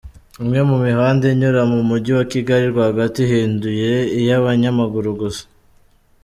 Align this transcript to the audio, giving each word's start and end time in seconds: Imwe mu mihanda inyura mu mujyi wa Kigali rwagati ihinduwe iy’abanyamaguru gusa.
Imwe 0.43 0.59
mu 0.69 0.77
mihanda 0.85 1.23
inyura 1.33 1.61
mu 1.71 1.79
mujyi 1.89 2.11
wa 2.17 2.25
Kigali 2.31 2.65
rwagati 2.73 3.17
ihinduwe 3.25 3.91
iy’abanyamaguru 4.19 5.09
gusa. 5.21 5.43